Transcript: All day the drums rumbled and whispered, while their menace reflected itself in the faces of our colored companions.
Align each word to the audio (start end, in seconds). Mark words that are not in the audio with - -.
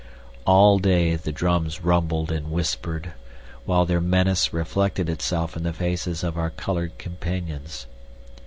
All 0.47 0.79
day 0.79 1.15
the 1.15 1.31
drums 1.31 1.83
rumbled 1.83 2.31
and 2.31 2.49
whispered, 2.49 3.13
while 3.65 3.85
their 3.85 4.01
menace 4.01 4.51
reflected 4.51 5.07
itself 5.09 5.55
in 5.55 5.61
the 5.61 5.73
faces 5.73 6.23
of 6.23 6.39
our 6.39 6.49
colored 6.49 6.97
companions. 6.97 7.85